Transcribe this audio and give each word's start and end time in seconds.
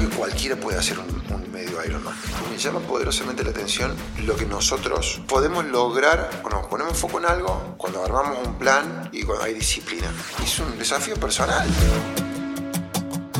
que 0.00 0.08
cualquiera 0.16 0.56
puede 0.56 0.78
hacer 0.78 0.98
un, 0.98 1.06
medio 1.52 1.84
Ironman. 1.84 2.14
Me 2.50 2.56
llama 2.56 2.80
poderosamente 2.80 3.44
la 3.44 3.50
atención 3.50 3.94
lo 4.24 4.34
que 4.36 4.46
nosotros 4.46 5.20
podemos 5.28 5.66
lograr 5.66 6.40
cuando 6.42 6.66
ponemos 6.68 6.96
foco 6.96 7.18
en 7.18 7.26
algo, 7.26 7.74
cuando 7.76 8.02
armamos 8.02 8.38
un 8.46 8.54
plan 8.54 9.10
y 9.12 9.24
cuando 9.24 9.44
hay 9.44 9.52
disciplina. 9.54 10.10
Es 10.42 10.58
un 10.58 10.78
desafío 10.78 11.16
personal. 11.16 11.68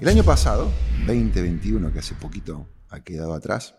El 0.00 0.08
año 0.08 0.24
pasado, 0.24 0.72
2021, 1.06 1.92
que 1.92 1.98
hace 1.98 2.14
poquito 2.14 2.66
ha 2.88 3.00
quedado 3.00 3.34
atrás, 3.34 3.74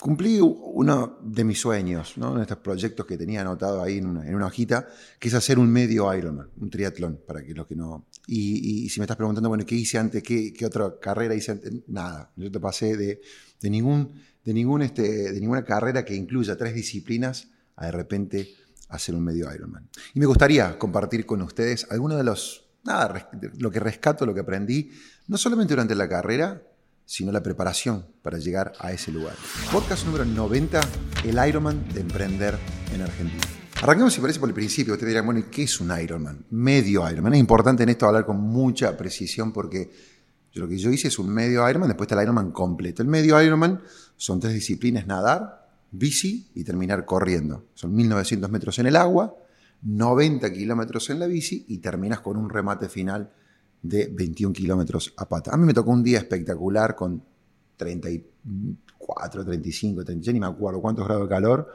cumplí 0.00 0.40
uno 0.40 1.18
de 1.22 1.44
mis 1.44 1.60
sueños, 1.60 2.14
¿no? 2.16 2.34
de 2.34 2.42
estos 2.42 2.58
proyectos 2.58 3.06
que 3.06 3.16
tenía 3.16 3.42
anotado 3.42 3.82
ahí 3.82 3.98
en 3.98 4.06
una, 4.06 4.46
hojita, 4.46 4.88
que 5.18 5.28
es 5.28 5.34
hacer 5.34 5.58
un 5.58 5.70
medio 5.70 6.12
Ironman, 6.12 6.48
un 6.60 6.70
triatlón, 6.70 7.20
para 7.26 7.44
que 7.44 7.54
los 7.54 7.66
que 7.66 7.76
no... 7.76 8.06
Y, 8.26 8.88
si 8.88 9.00
me 9.00 9.04
estás 9.04 9.16
preguntando, 9.16 9.48
bueno, 9.48 9.64
¿qué 9.64 9.74
hice 9.74 9.98
antes? 9.98 10.22
¿Qué, 10.22 10.54
otra 10.64 10.98
carrera 11.00 11.34
hice 11.34 11.52
antes? 11.52 11.72
Nada, 11.86 12.32
yo 12.36 12.50
te 12.50 12.58
pasé 12.58 12.96
de, 12.96 13.20
de, 13.60 13.70
ningún, 13.70 14.12
de, 14.44 14.54
ningún, 14.54 14.82
este, 14.82 15.32
de 15.32 15.40
ninguna 15.40 15.64
carrera 15.64 16.04
que 16.04 16.14
incluya 16.14 16.56
tres 16.56 16.74
disciplinas 16.74 17.48
a 17.76 17.86
de 17.86 17.92
repente 17.92 18.54
hacer 18.88 19.14
un 19.14 19.22
medio 19.22 19.52
Ironman. 19.54 19.88
Y 20.14 20.20
me 20.20 20.26
gustaría 20.26 20.78
compartir 20.78 21.26
con 21.26 21.42
ustedes 21.42 21.86
algunos 21.90 22.18
de 22.18 22.24
los... 22.24 22.68
Nada, 22.84 23.30
lo 23.58 23.70
que 23.70 23.78
rescato, 23.78 24.26
lo 24.26 24.34
que 24.34 24.40
aprendí, 24.40 24.90
no 25.28 25.38
solamente 25.38 25.74
durante 25.74 25.94
la 25.94 26.08
carrera, 26.08 26.60
sino 27.04 27.32
la 27.32 27.42
preparación 27.42 28.06
para 28.22 28.38
llegar 28.38 28.72
a 28.78 28.92
ese 28.92 29.12
lugar. 29.12 29.34
Podcast 29.70 30.06
número 30.06 30.24
90, 30.24 30.80
el 31.24 31.48
Ironman 31.48 31.88
de 31.92 32.00
emprender 32.00 32.58
en 32.94 33.02
Argentina. 33.02 33.42
Arranquemos, 33.82 34.12
si 34.12 34.20
parece, 34.20 34.38
por 34.38 34.48
el 34.48 34.54
principio. 34.54 34.94
Ustedes 34.94 35.10
dirán, 35.10 35.24
bueno, 35.24 35.40
¿y 35.40 35.44
qué 35.44 35.64
es 35.64 35.80
un 35.80 35.90
Ironman? 35.98 36.46
Medio 36.50 37.10
Ironman. 37.10 37.34
Es 37.34 37.40
importante 37.40 37.82
en 37.82 37.88
esto 37.88 38.06
hablar 38.06 38.24
con 38.24 38.40
mucha 38.40 38.96
precisión 38.96 39.52
porque 39.52 39.90
lo 40.54 40.68
que 40.68 40.78
yo 40.78 40.90
hice 40.90 41.08
es 41.08 41.18
un 41.18 41.28
medio 41.28 41.68
Ironman, 41.68 41.88
después 41.88 42.06
está 42.06 42.14
el 42.14 42.22
Ironman 42.22 42.52
completo. 42.52 43.02
El 43.02 43.08
medio 43.08 43.42
Ironman 43.42 43.80
son 44.16 44.38
tres 44.38 44.54
disciplinas, 44.54 45.06
nadar, 45.06 45.68
bici 45.90 46.50
y 46.54 46.62
terminar 46.64 47.04
corriendo. 47.04 47.66
Son 47.74 47.94
1900 47.94 48.50
metros 48.50 48.78
en 48.78 48.86
el 48.86 48.96
agua, 48.96 49.34
90 49.82 50.52
kilómetros 50.52 51.10
en 51.10 51.18
la 51.18 51.26
bici 51.26 51.64
y 51.68 51.78
terminas 51.78 52.20
con 52.20 52.36
un 52.36 52.50
remate 52.50 52.88
final 52.88 53.32
de 53.82 54.06
21 54.06 54.52
kilómetros 54.52 55.12
a 55.16 55.28
pata. 55.28 55.52
A 55.52 55.56
mí 55.56 55.66
me 55.66 55.74
tocó 55.74 55.90
un 55.90 56.02
día 56.02 56.18
espectacular 56.18 56.94
con 56.94 57.22
34, 57.76 59.44
35, 59.44 60.04
36, 60.04 60.34
ni 60.34 60.40
me 60.40 60.46
acuerdo 60.46 60.80
cuántos 60.80 61.04
grados 61.04 61.24
de 61.24 61.28
calor 61.28 61.68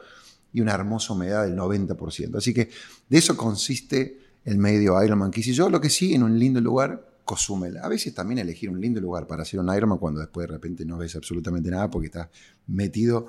y 0.52 0.60
una 0.60 0.72
hermosa 0.72 1.12
humedad 1.12 1.44
del 1.44 1.56
90%. 1.56 2.36
Así 2.36 2.54
que 2.54 2.70
de 3.08 3.18
eso 3.18 3.36
consiste 3.36 4.18
el 4.44 4.58
medio 4.58 5.02
Ironman 5.02 5.30
que 5.30 5.40
hice 5.40 5.52
yo. 5.52 5.68
Lo 5.68 5.80
que 5.80 5.90
sí, 5.90 6.14
en 6.14 6.22
un 6.22 6.38
lindo 6.38 6.60
lugar, 6.60 7.06
Cozumel. 7.24 7.76
A 7.76 7.88
veces 7.88 8.14
también 8.14 8.38
elegir 8.38 8.70
un 8.70 8.80
lindo 8.80 9.00
lugar 9.02 9.26
para 9.26 9.42
hacer 9.42 9.60
un 9.60 9.74
Ironman 9.74 9.98
cuando 9.98 10.20
después 10.20 10.48
de 10.48 10.54
repente 10.54 10.86
no 10.86 10.96
ves 10.96 11.14
absolutamente 11.14 11.70
nada 11.70 11.90
porque 11.90 12.06
estás 12.06 12.28
metido 12.66 13.26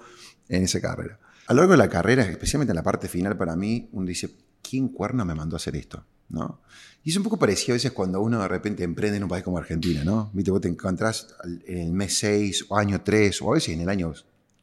en 0.47 0.63
esa 0.63 0.80
carrera. 0.80 1.19
A 1.47 1.53
lo 1.53 1.61
largo 1.61 1.73
de 1.73 1.80
la 1.80 1.89
carrera, 1.89 2.23
especialmente 2.23 2.72
en 2.72 2.77
la 2.77 2.83
parte 2.83 3.09
final 3.09 3.35
para 3.35 3.57
mí, 3.57 3.89
uno 3.91 4.07
dice, 4.07 4.33
¿quién 4.61 4.88
cuerno 4.88 5.25
me 5.25 5.35
mandó 5.35 5.55
a 5.55 5.57
hacer 5.57 5.75
esto? 5.75 6.05
¿no? 6.30 6.61
Y 7.03 7.11
es 7.11 7.17
un 7.17 7.23
poco 7.23 7.39
parecido 7.39 7.73
a 7.73 7.78
veces 7.78 7.92
cuando 7.92 8.22
uno 8.22 8.42
de 8.42 8.47
repente 8.47 8.83
emprende 8.83 9.17
en 9.17 9.23
un 9.23 9.30
país 9.30 9.44
como 9.44 9.58
Argentina, 9.58 10.03
¿no? 10.03 10.30
Viste, 10.33 10.52
vos 10.52 10.61
te 10.61 10.67
encontrás 10.67 11.36
en 11.66 11.78
el 11.78 11.94
mes 11.94 12.17
6 12.17 12.66
o 12.69 12.78
año 12.78 13.02
3 13.02 13.41
o 13.41 13.52
a 13.52 13.53
veces 13.56 13.73
en 13.75 13.81
el 13.81 13.89
año 13.89 14.14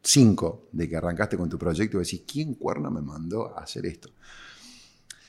5 0.03 0.69
de 0.73 0.89
que 0.89 0.97
arrancaste 0.97 1.37
con 1.37 1.49
tu 1.49 1.59
proyecto 1.59 1.97
y 1.97 2.05
decís, 2.05 2.23
¿quién 2.31 2.55
cuerno 2.55 2.91
me 2.91 3.01
mandó 3.01 3.57
a 3.57 3.63
hacer 3.63 3.87
esto? 3.87 4.11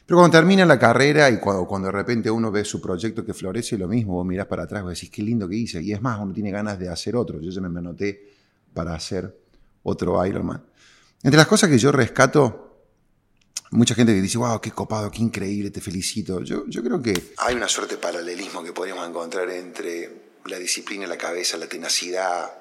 Pero 0.05 0.19
cuando 0.19 0.38
termina 0.38 0.66
la 0.66 0.80
carrera 0.80 1.30
y 1.30 1.39
cuando, 1.39 1.66
cuando 1.66 1.87
de 1.87 1.92
repente 1.92 2.32
uno 2.32 2.52
ve 2.52 2.64
su 2.64 2.80
proyecto 2.80 3.26
que 3.26 3.33
florece, 3.33 3.77
lo 3.77 3.87
mismo, 3.87 4.14
vos 4.14 4.26
mirás 4.26 4.48
para 4.48 4.64
atrás 4.64 4.83
y 4.86 4.89
decís, 4.89 5.09
qué 5.09 5.21
lindo 5.21 5.49
que 5.49 5.55
hice. 5.55 5.82
Y 5.82 5.92
es 5.92 6.02
más, 6.02 6.20
uno 6.20 6.33
tiene 6.33 6.52
ganas 6.52 6.80
de 6.80 6.87
hacer 6.87 7.15
otro. 7.15 7.42
Yo 7.42 7.52
ya 7.52 7.61
me 7.61 7.80
anoté 7.80 8.32
para 8.73 8.93
hacer 8.93 9.37
otro 9.83 10.26
Ironman. 10.26 10.64
Entre 11.23 11.37
las 11.37 11.48
cosas 11.48 11.70
que 11.70 11.77
yo 11.77 11.92
rescato 11.92 12.67
mucha 13.72 13.95
gente 13.95 14.14
que 14.14 14.22
dice, 14.22 14.38
wow, 14.38 14.60
qué 14.61 14.72
copado, 14.72 15.11
qué 15.11 15.22
increíble, 15.22 15.72
te 15.72 15.82
felicito. 15.82 16.42
Yo, 16.42 16.66
yo 16.67 16.83
creo 16.83 17.02
que 17.02 17.33
hay 17.38 17.55
una 17.55 17.67
suerte 17.67 17.95
de 17.95 18.02
paralelismo 18.02 18.64
que 18.64 18.73
podríamos 18.73 19.08
encontrar 19.08 19.50
entre 19.50 20.28
la 20.45 20.58
disciplina, 20.58 21.08
la 21.08 21.17
cabeza, 21.17 21.58
la 21.58 21.67
tenacidad, 21.67 22.52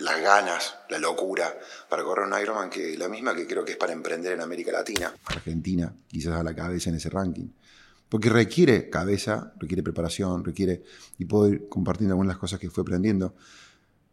las 0.00 0.20
ganas, 0.20 0.76
la 0.88 0.98
locura 0.98 1.58
para 1.88 2.02
correr 2.02 2.26
un 2.26 2.40
Ironman 2.40 2.70
que 2.70 2.96
la 2.96 3.08
misma 3.08 3.34
que 3.34 3.46
creo 3.46 3.64
que 3.64 3.72
es 3.72 3.78
para 3.78 3.92
emprender 3.92 4.32
en 4.32 4.40
América 4.40 4.72
Latina. 4.72 5.12
Argentina, 5.26 5.94
quizás 6.08 6.34
a 6.34 6.42
la 6.42 6.54
cabeza 6.54 6.90
en 6.90 6.96
ese 6.96 7.10
ranking. 7.10 7.48
Porque 8.08 8.28
requiere 8.28 8.90
cabeza, 8.90 9.52
requiere 9.58 9.82
preparación, 9.82 10.44
requiere, 10.44 10.82
y 11.18 11.26
puedo 11.26 11.48
ir 11.48 11.68
compartiendo 11.68 12.14
algunas 12.14 12.38
cosas 12.38 12.58
que 12.58 12.68
fui 12.68 12.82
aprendiendo. 12.82 13.34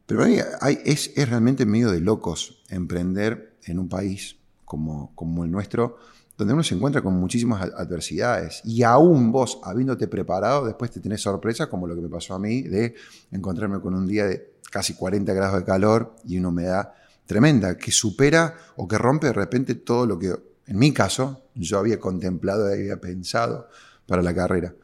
Pero 0.06 0.24
hay, 0.24 0.80
es, 0.86 1.12
es 1.16 1.30
realmente 1.30 1.66
medio 1.66 1.92
de 1.92 2.00
locos 2.00 2.62
emprender 2.70 3.58
en 3.66 3.80
un 3.80 3.90
país 3.90 4.38
como, 4.66 5.14
como 5.16 5.44
el 5.44 5.52
nuestro, 5.52 5.98
donde 6.38 6.54
uno 6.54 6.64
se 6.64 6.76
encuentra 6.76 7.02
con 7.02 7.16
muchísimas 7.16 7.62
adversidades. 7.74 8.62
Y 8.64 8.84
aún 8.84 9.32
vos, 9.32 9.60
habiéndote 9.64 10.08
preparado, 10.08 10.66
después 10.66 10.92
te 10.92 11.00
tenés 11.00 11.22
sorpresas, 11.22 11.68
como 11.68 11.88
lo 11.88 11.96
que 11.96 12.02
me 12.02 12.10
pasó 12.10 12.36
a 12.36 12.40
mí, 12.40 12.62
de 12.62 12.94
encontrarme 13.32 13.82
con 13.82 13.96
un 13.96 14.08
día 14.08 14.26
de 14.26 14.54
casi 14.72 14.94
40 14.94 15.34
grados 15.34 15.60
de 15.60 15.66
calor 15.66 16.16
y 16.26 16.38
una 16.38 16.50
humedad 16.50 16.94
tremenda, 17.26 17.78
que 17.78 17.92
supera 17.92 18.56
o 18.76 18.88
que 18.88 18.98
rompe 18.98 19.28
de 19.28 19.34
repente 19.34 19.76
todo 19.76 20.06
lo 20.06 20.20
que, 20.20 20.34
en 20.68 20.78
mi 20.78 20.94
caso, 20.94 21.44
yo 21.56 21.80
había 21.80 22.00
contemplado 22.00 22.70
y 22.70 22.82
había 22.82 23.02
pensado 23.02 23.68
para 24.06 24.22
la 24.22 24.34
carrera. 24.34 24.76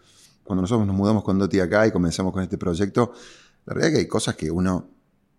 Cuando 0.44 0.62
nosotros 0.62 0.88
nos 0.88 0.96
mudamos 0.96 1.24
con 1.24 1.38
Doti 1.38 1.60
acá 1.60 1.86
y 1.86 1.92
comenzamos 1.92 2.34
con 2.34 2.42
este 2.42 2.58
proyecto, 2.58 3.14
la 3.66 3.74
realidad 3.76 3.90
es 3.90 3.94
que 3.94 4.00
hay 4.02 4.08
cosas 4.08 4.36
que 4.36 4.50
uno 4.50 4.90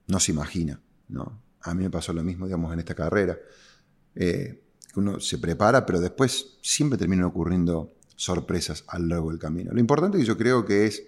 no 0.07 0.21
se 0.21 0.33
imagina. 0.33 0.81
¿no? 1.09 1.43
A 1.63 1.75
mí 1.75 1.83
me 1.83 1.91
pasó 1.91 2.13
lo 2.13 2.23
mismo, 2.23 2.47
digamos, 2.47 2.73
en 2.73 2.79
esta 2.79 2.95
carrera. 2.95 3.37
Eh, 4.15 4.64
uno 5.00 5.21
se 5.21 5.38
prepara, 5.38 5.84
pero 5.87 6.00
después 6.00 6.59
siempre 6.62 6.99
terminan 6.99 7.25
ocurriendo 7.27 7.94
sorpresas 8.16 8.84
a 8.88 8.99
lo 8.99 9.06
largo 9.06 9.31
del 9.31 9.38
camino. 9.38 9.72
Lo 9.72 9.81
importante 9.81 10.19
que 10.19 10.25
yo 10.25 10.37
creo 10.37 10.65
que 10.65 10.87
es, 10.87 11.03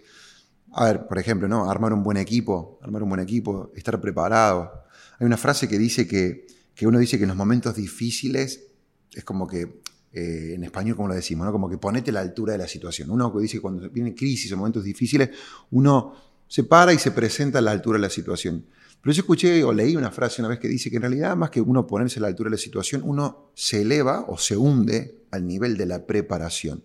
a 0.73 0.85
ver, 0.85 1.07
por 1.07 1.19
ejemplo, 1.19 1.49
¿no? 1.49 1.71
armar 1.71 1.93
un 1.93 2.03
buen 2.03 2.17
equipo, 2.17 2.79
armar 2.83 3.03
un 3.03 3.09
buen 3.09 3.21
equipo, 3.21 3.73
estar 3.77 4.01
preparado. 4.01 4.85
Hay 5.19 5.27
una 5.27 5.37
frase 5.37 5.69
que 5.69 5.79
dice 5.79 6.07
que, 6.07 6.47
que 6.75 6.87
uno 6.87 6.99
dice 6.99 7.17
que 7.17 7.25
en 7.25 7.29
los 7.29 7.37
momentos 7.37 7.77
difíciles 7.77 8.65
es 9.13 9.25
como 9.25 9.47
que, 9.47 9.81
eh, 10.13 10.53
en 10.55 10.65
español 10.65 10.97
como 10.97 11.09
lo 11.09 11.15
decimos, 11.15 11.47
¿no? 11.47 11.53
como 11.53 11.71
que 11.71 11.79
ponete 11.79 12.11
a 12.11 12.15
la 12.15 12.21
altura 12.21 12.53
de 12.53 12.59
la 12.59 12.69
situación. 12.69 13.11
Uno 13.11 13.33
dice 13.39 13.59
que 13.59 13.63
cuando 13.63 13.89
viene 13.91 14.15
crisis 14.15 14.53
o 14.53 14.57
momentos 14.57 14.85
difíciles, 14.85 15.31
uno 15.71 16.15
se 16.49 16.65
para 16.65 16.93
y 16.93 16.99
se 16.99 17.11
presenta 17.11 17.59
a 17.59 17.63
la 17.63 17.71
altura 17.71 17.99
de 17.99 18.03
la 18.03 18.11
situación. 18.11 18.67
Pero 19.03 19.15
yo 19.15 19.21
escuché 19.21 19.63
o 19.63 19.73
leí 19.73 19.95
una 19.97 20.11
frase 20.11 20.43
una 20.43 20.49
vez 20.49 20.59
que 20.59 20.69
dice 20.69 20.91
que 20.91 20.97
en 20.97 21.03
realidad 21.03 21.37
más 21.37 21.51
que 21.51 21.61
uno 21.61 21.87
ponerse 21.87 22.19
a 22.19 22.23
la 22.23 22.29
altura 22.29 22.49
de 22.51 22.57
la 22.57 22.61
situación, 22.61 23.03
uno 23.05 23.51
se 23.55 23.83
eleva 23.83 24.25
o 24.29 24.37
se 24.37 24.57
hunde 24.57 25.27
al 25.31 25.47
nivel 25.47 25.77
de 25.77 25.87
la 25.87 26.05
preparación. 26.07 26.83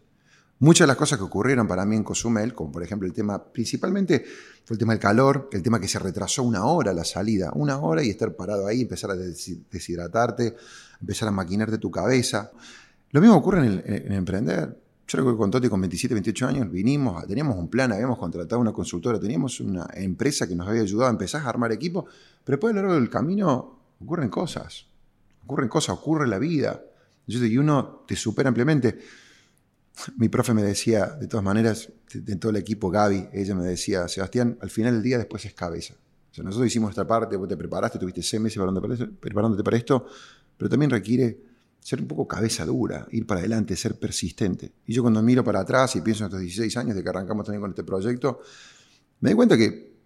Muchas 0.59 0.85
de 0.85 0.89
las 0.89 0.97
cosas 0.97 1.17
que 1.17 1.23
ocurrieron 1.23 1.67
para 1.67 1.85
mí 1.85 1.95
en 1.95 2.03
Cozumel, 2.03 2.53
como 2.53 2.71
por 2.71 2.83
ejemplo 2.83 3.07
el 3.07 3.13
tema, 3.13 3.43
principalmente 3.43 4.23
fue 4.63 4.75
el 4.75 4.77
tema 4.77 4.93
del 4.93 4.99
calor, 4.99 5.49
el 5.51 5.63
tema 5.63 5.79
que 5.79 5.87
se 5.87 5.97
retrasó 5.97 6.43
una 6.43 6.65
hora 6.65 6.93
la 6.93 7.03
salida, 7.03 7.51
una 7.55 7.79
hora 7.79 8.03
y 8.03 8.11
estar 8.11 8.35
parado 8.35 8.67
ahí, 8.67 8.81
empezar 8.81 9.09
a 9.09 9.15
deshidratarte, 9.15 10.55
empezar 10.99 11.29
a 11.29 11.31
maquinarte 11.31 11.79
tu 11.79 11.89
cabeza. 11.89 12.51
Lo 13.09 13.21
mismo 13.21 13.35
ocurre 13.35 13.65
en, 13.65 13.83
en 13.83 14.11
emprender. 14.11 14.77
Yo 15.11 15.17
recuerdo 15.17 15.37
que 15.37 15.41
con 15.41 15.51
Toti 15.51 15.67
con 15.67 15.81
27, 15.81 16.13
28 16.13 16.47
años 16.47 16.71
vinimos, 16.71 17.27
teníamos 17.27 17.57
un 17.57 17.67
plan, 17.67 17.91
habíamos 17.91 18.17
contratado 18.17 18.61
una 18.61 18.71
consultora, 18.71 19.19
teníamos 19.19 19.59
una 19.59 19.85
empresa 19.93 20.47
que 20.47 20.55
nos 20.55 20.69
había 20.69 20.83
ayudado 20.83 21.09
a 21.09 21.11
empezar 21.11 21.45
a 21.45 21.49
armar 21.49 21.73
equipo, 21.73 22.05
pero 22.45 22.55
después 22.55 22.71
a 22.71 22.75
lo 22.75 22.81
largo 22.83 22.95
del 22.95 23.09
camino 23.09 23.77
ocurren 23.99 24.29
cosas, 24.29 24.85
ocurren 25.43 25.67
cosas, 25.67 25.97
ocurre 25.97 26.29
la 26.29 26.39
vida. 26.39 26.81
Y 27.27 27.57
uno 27.57 28.05
te 28.07 28.15
supera 28.15 28.47
ampliamente. 28.47 28.99
Mi 30.15 30.29
profe 30.29 30.53
me 30.53 30.63
decía, 30.63 31.07
de 31.07 31.27
todas 31.27 31.43
maneras, 31.43 31.89
de, 32.13 32.37
todo 32.37 32.51
el 32.51 32.55
equipo, 32.55 32.89
Gaby, 32.89 33.31
ella 33.33 33.53
me 33.53 33.65
decía, 33.65 34.07
Sebastián, 34.07 34.57
al 34.61 34.69
final 34.69 34.93
del 34.93 35.03
día 35.03 35.17
después 35.17 35.43
es 35.43 35.53
cabeza. 35.53 35.93
O 36.31 36.33
sea, 36.33 36.45
nosotros 36.45 36.67
hicimos 36.67 36.91
esta 36.91 37.05
parte, 37.05 37.35
vos 37.35 37.49
te 37.49 37.57
preparaste, 37.57 37.99
tuviste 37.99 38.23
seis 38.23 38.41
meses 38.41 38.63
preparándote 39.19 39.61
para 39.61 39.75
esto, 39.75 40.05
pero 40.57 40.69
también 40.69 40.89
requiere 40.89 41.50
ser 41.81 41.99
un 41.99 42.07
poco 42.07 42.27
cabeza 42.27 42.63
dura, 42.65 43.07
ir 43.11 43.25
para 43.25 43.39
adelante, 43.39 43.75
ser 43.75 43.99
persistente. 43.99 44.71
Y 44.85 44.93
yo 44.93 45.01
cuando 45.01 45.21
miro 45.23 45.43
para 45.43 45.61
atrás 45.61 45.95
y 45.95 46.01
pienso 46.01 46.23
en 46.23 46.27
estos 46.27 46.39
16 46.39 46.77
años 46.77 46.95
de 46.95 47.03
que 47.03 47.09
arrancamos 47.09 47.45
también 47.45 47.61
con 47.61 47.71
este 47.71 47.83
proyecto, 47.83 48.39
me 49.19 49.31
doy 49.31 49.35
cuenta 49.35 49.57
que 49.57 49.99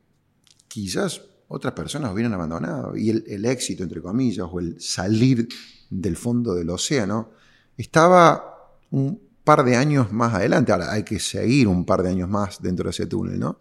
quizás 0.67 1.21
otras 1.47 1.73
personas 1.73 2.13
hubieran 2.13 2.33
abandonado 2.33 2.95
y 2.95 3.09
el, 3.09 3.45
éxito, 3.45 3.83
entre 3.83 4.01
comillas, 4.01 4.47
o 4.49 4.59
el 4.59 4.79
salir 4.79 5.47
del 5.89 6.15
fondo 6.15 6.55
del 6.55 6.69
océano, 6.69 7.31
estaba 7.77 8.79
un 8.91 9.21
par 9.43 9.63
de 9.65 9.75
años 9.75 10.11
más 10.11 10.33
adelante. 10.33 10.71
Ahora 10.71 10.91
hay 10.93 11.03
que 11.03 11.19
seguir 11.19 11.67
un 11.67 11.85
par 11.85 12.01
de 12.03 12.09
años 12.09 12.29
más 12.29 12.61
dentro 12.61 12.85
de 12.85 12.91
ese 12.91 13.05
túnel, 13.05 13.37
¿no? 13.37 13.59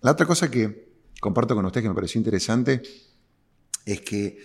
La 0.00 0.12
otra 0.12 0.26
cosa 0.26 0.50
que 0.50 0.90
comparto 1.20 1.54
con 1.54 1.64
ustedes 1.66 1.84
que 1.84 1.88
me 1.90 1.94
pareció 1.94 2.18
interesante 2.18 2.82
es 3.84 4.00
que 4.00 4.38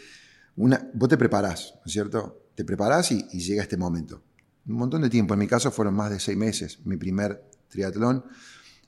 vos 0.55 1.09
te 1.09 1.17
preparás, 1.17 1.73
¿no 1.77 1.81
es 1.85 1.93
cierto? 1.93 2.46
Te 2.57 2.65
preparás 2.65 3.11
y, 3.11 3.23
y 3.33 3.39
llega 3.39 3.61
este 3.61 3.77
momento. 3.77 4.23
Un 4.65 4.77
montón 4.77 5.03
de 5.03 5.11
tiempo, 5.11 5.35
en 5.35 5.39
mi 5.39 5.45
caso 5.45 5.69
fueron 5.69 5.93
más 5.93 6.09
de 6.09 6.19
seis 6.19 6.35
meses, 6.35 6.79
mi 6.85 6.97
primer 6.97 7.43
triatlón. 7.69 8.25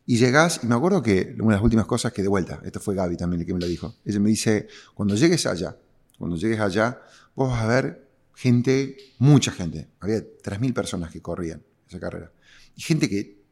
Y 0.08 0.18
llegás, 0.18 0.62
y 0.64 0.66
me 0.66 0.74
acuerdo 0.74 1.04
que 1.04 1.36
una 1.38 1.50
de 1.50 1.54
las 1.58 1.62
últimas 1.62 1.86
cosas 1.86 2.12
que 2.12 2.24
de 2.24 2.30
vuelta, 2.30 2.60
esto 2.66 2.80
fue 2.80 2.96
Gaby 2.96 3.16
también 3.16 3.42
el 3.42 3.46
que 3.46 3.54
me 3.54 3.60
lo 3.60 3.68
dijo, 3.68 3.94
ella 4.04 4.20
me 4.20 4.30
dice, 4.30 4.68
cuando 4.96 5.14
llegues 5.14 5.46
allá, 5.46 5.78
cuando 6.18 6.36
llegues 6.36 6.60
allá, 6.60 7.00
vos 7.36 7.52
vas 7.52 7.62
a 7.62 7.68
ver 7.68 8.10
gente, 8.34 8.98
mucha 9.20 9.52
gente, 9.52 9.88
había 10.00 10.18
3.000 10.18 10.74
personas 10.74 11.12
que 11.12 11.22
corrían 11.22 11.62
esa 11.88 12.00
carrera. 12.00 12.32
Y 12.76 12.82
gente 12.82 13.08
que, 13.08 13.44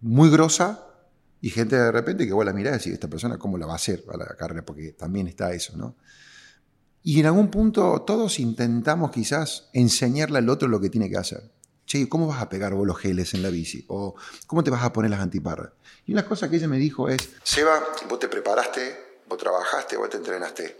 muy 0.00 0.30
grosa, 0.30 0.84
y 1.40 1.50
gente 1.50 1.76
de 1.76 1.92
repente 1.92 2.26
que 2.26 2.32
vos 2.32 2.44
la 2.44 2.52
mirás 2.52 2.72
y 2.72 2.78
decís, 2.78 2.92
esta 2.94 3.08
persona 3.08 3.38
cómo 3.38 3.56
la 3.56 3.66
va 3.66 3.74
a 3.74 3.76
hacer 3.76 4.02
la 4.18 4.34
carrera, 4.34 4.64
porque 4.64 4.94
también 4.94 5.28
está 5.28 5.52
eso, 5.52 5.76
¿no? 5.76 5.94
Y 7.06 7.20
en 7.20 7.26
algún 7.26 7.50
punto 7.50 8.00
todos 8.00 8.40
intentamos 8.40 9.10
quizás 9.10 9.68
enseñarle 9.74 10.38
al 10.38 10.48
otro 10.48 10.68
lo 10.68 10.80
que 10.80 10.88
tiene 10.88 11.10
que 11.10 11.18
hacer. 11.18 11.52
Che, 11.84 12.08
¿cómo 12.08 12.26
vas 12.26 12.40
a 12.40 12.48
pegar 12.48 12.72
vos 12.72 12.86
los 12.86 12.98
geles 12.98 13.34
en 13.34 13.42
la 13.42 13.50
bici? 13.50 13.84
¿O 13.88 14.14
cómo 14.46 14.64
te 14.64 14.70
vas 14.70 14.82
a 14.82 14.90
poner 14.90 15.10
las 15.10 15.20
antiparras? 15.20 15.72
Y 16.06 16.12
una 16.12 16.24
cosa 16.24 16.48
que 16.48 16.56
ella 16.56 16.66
me 16.66 16.78
dijo 16.78 17.10
es, 17.10 17.28
Seba, 17.42 17.78
vos 18.08 18.18
te 18.18 18.28
preparaste, 18.28 19.20
vos 19.28 19.36
trabajaste, 19.36 19.98
vos 19.98 20.08
te 20.08 20.16
entrenaste. 20.16 20.78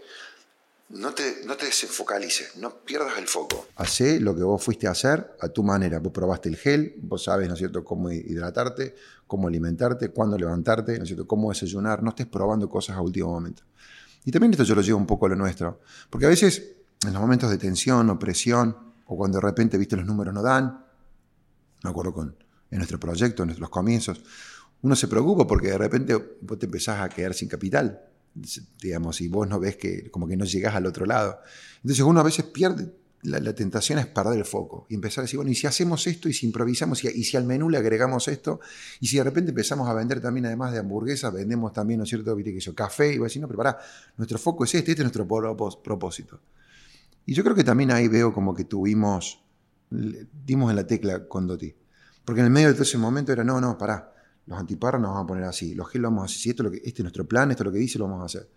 No 0.89 1.13
te, 1.13 1.41
no 1.45 1.55
te 1.55 1.67
desenfocalices, 1.67 2.57
no 2.57 2.79
pierdas 2.79 3.19
el 3.19 3.27
foco. 3.27 3.67
Hacé 3.75 4.19
lo 4.19 4.35
que 4.35 4.41
vos 4.41 4.63
fuiste 4.63 4.87
a 4.87 4.91
hacer 4.91 5.35
a 5.39 5.49
tu 5.49 5.61
manera. 5.61 5.99
Vos 5.99 6.11
probaste 6.11 6.49
el 6.49 6.57
gel, 6.57 6.95
vos 7.03 7.23
sabes, 7.23 7.47
¿no 7.47 7.53
es 7.53 7.59
cierto?, 7.59 7.83
cómo 7.83 8.11
hidratarte, 8.11 8.95
cómo 9.27 9.47
alimentarte, 9.47 10.09
cuándo 10.09 10.39
levantarte, 10.39 10.97
¿no 10.97 11.03
es 11.03 11.09
cierto?, 11.09 11.27
cómo 11.27 11.49
desayunar. 11.49 12.01
No 12.01 12.09
estés 12.09 12.25
probando 12.25 12.67
cosas 12.67 12.97
a 12.97 13.01
último 13.01 13.29
momento. 13.29 13.61
Y 14.25 14.31
también 14.31 14.51
esto 14.51 14.63
yo 14.63 14.75
lo 14.75 14.81
llevo 14.81 14.97
un 14.97 15.05
poco 15.05 15.27
a 15.27 15.29
lo 15.29 15.35
nuestro. 15.35 15.81
Porque 16.09 16.25
a 16.25 16.29
veces, 16.29 16.77
en 17.05 17.13
los 17.13 17.21
momentos 17.21 17.49
de 17.49 17.57
tensión 17.57 18.09
o 18.09 18.19
presión, 18.19 18.75
o 19.05 19.15
cuando 19.15 19.37
de 19.37 19.45
repente, 19.45 19.77
viste, 19.77 19.95
los 19.95 20.05
números 20.05 20.33
no 20.33 20.41
dan, 20.41 20.83
me 21.83 21.89
acuerdo 21.89 22.13
con, 22.13 22.35
en 22.71 22.77
nuestro 22.77 22.99
proyecto, 22.99 23.43
en 23.43 23.47
nuestros 23.47 23.69
comienzos, 23.69 24.23
uno 24.81 24.95
se 24.95 25.07
preocupa 25.07 25.47
porque 25.47 25.67
de 25.67 25.77
repente 25.77 26.15
vos 26.41 26.59
te 26.59 26.65
empezás 26.65 27.01
a 27.01 27.09
quedar 27.09 27.33
sin 27.33 27.47
capital, 27.47 28.01
digamos, 28.81 29.21
y 29.21 29.27
vos 29.27 29.47
no 29.47 29.59
ves 29.59 29.77
que 29.77 30.09
como 30.09 30.27
que 30.27 30.35
no 30.35 30.45
llegás 30.45 30.75
al 30.75 30.85
otro 30.85 31.05
lado. 31.05 31.39
Entonces 31.77 32.03
uno 32.03 32.19
a 32.19 32.23
veces 32.23 32.45
pierde, 32.45 32.91
la, 33.25 33.53
tentación 33.53 33.99
es 33.99 34.05
perder 34.05 34.37
el 34.37 34.45
foco 34.45 34.85
y 34.89 34.95
empezar 34.95 35.21
a 35.21 35.23
decir, 35.23 35.37
bueno, 35.37 35.51
y 35.51 35.55
si 35.55 35.67
hacemos 35.67 36.05
esto 36.07 36.29
y 36.29 36.33
si 36.33 36.45
improvisamos 36.45 37.03
y, 37.03 37.23
si 37.23 37.37
al 37.37 37.45
menú 37.45 37.69
le 37.69 37.77
agregamos 37.77 38.27
esto 38.27 38.59
y 38.99 39.07
si 39.07 39.17
de 39.17 39.23
repente 39.23 39.49
empezamos 39.49 39.89
a 39.89 39.93
vender 39.93 40.21
también, 40.21 40.45
además 40.45 40.71
de 40.71 40.79
hamburguesas, 40.79 41.33
vendemos 41.33 41.73
también, 41.73 41.99
¿no 41.99 42.03
es 42.03 42.09
cierto? 42.09 42.35
Café 42.75 43.13
y 43.13 43.17
vos 43.17 43.27
decís, 43.27 43.41
no, 43.41 43.47
pero 43.47 43.57
pará, 43.57 43.77
nuestro 44.17 44.37
foco 44.37 44.63
es 44.63 44.75
este, 44.75 44.91
este 44.91 45.03
es 45.03 45.13
nuestro 45.13 45.27
propósito. 45.81 46.39
Y 47.25 47.33
yo 47.33 47.43
creo 47.43 47.55
que 47.55 47.63
también 47.63 47.91
ahí 47.91 48.07
veo 48.07 48.33
como 48.33 48.53
que 48.53 48.65
tuvimos, 48.65 49.43
dimos 49.89 50.69
en 50.69 50.75
la 50.75 50.85
tecla 50.85 51.27
con 51.27 51.47
Doti. 51.47 51.75
Porque 52.23 52.41
en 52.41 52.45
el 52.45 52.51
medio 52.51 52.67
de 52.67 52.73
todo 52.73 52.83
ese 52.83 52.97
momento 52.97 53.31
era, 53.31 53.43
no, 53.43 53.59
no, 53.59 53.77
pará, 53.77 54.13
los 54.45 54.59
antiparras 54.59 55.01
nos 55.01 55.11
vamos 55.11 55.23
a 55.23 55.27
poner 55.27 55.43
así, 55.45 55.73
los 55.73 55.89
gel 55.89 56.03
vamos 56.03 56.21
a 56.21 56.25
hacer, 56.25 56.37
si 56.37 56.49
esto 56.51 56.63
es 56.63 56.65
lo 56.65 56.71
que, 56.71 56.77
este 56.77 57.01
es 57.01 57.03
nuestro 57.03 57.25
plan, 57.25 57.49
esto 57.51 57.63
es 57.63 57.65
lo 57.65 57.71
que 57.71 57.79
dice, 57.79 57.97
lo 57.97 58.05
vamos 58.05 58.21
a 58.21 58.25
hacer. 58.25 58.49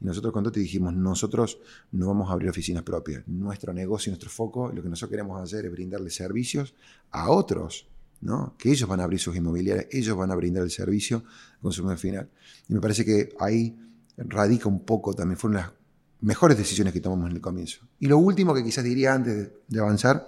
Y 0.00 0.04
nosotros 0.04 0.32
con 0.32 0.44
Doti 0.44 0.60
dijimos, 0.60 0.94
nosotros 0.94 1.58
no 1.92 2.08
vamos 2.08 2.30
a 2.30 2.32
abrir 2.32 2.50
oficinas 2.50 2.82
propias. 2.82 3.26
Nuestro 3.26 3.72
negocio, 3.72 4.10
nuestro 4.10 4.30
foco, 4.30 4.70
lo 4.72 4.82
que 4.82 4.88
nosotros 4.88 5.10
queremos 5.10 5.40
hacer 5.40 5.66
es 5.66 5.72
brindarle 5.72 6.10
servicios 6.10 6.74
a 7.10 7.30
otros, 7.30 7.86
¿no? 8.20 8.54
Que 8.58 8.70
ellos 8.70 8.88
van 8.88 9.00
a 9.00 9.04
abrir 9.04 9.20
sus 9.20 9.36
inmobiliarias, 9.36 9.86
ellos 9.90 10.16
van 10.16 10.30
a 10.30 10.34
brindar 10.34 10.62
el 10.62 10.70
servicio 10.70 11.24
al 11.54 11.60
consumidor 11.60 11.98
final. 11.98 12.30
Y 12.68 12.74
me 12.74 12.80
parece 12.80 13.04
que 13.04 13.34
ahí 13.38 13.78
radica 14.16 14.68
un 14.68 14.84
poco, 14.84 15.14
también 15.14 15.38
fueron 15.38 15.60
las 15.60 15.72
mejores 16.20 16.56
decisiones 16.56 16.92
que 16.92 17.00
tomamos 17.00 17.30
en 17.30 17.36
el 17.36 17.40
comienzo. 17.40 17.86
Y 17.98 18.06
lo 18.06 18.18
último 18.18 18.54
que 18.54 18.64
quizás 18.64 18.84
diría 18.84 19.14
antes 19.14 19.50
de 19.68 19.80
avanzar, 19.80 20.26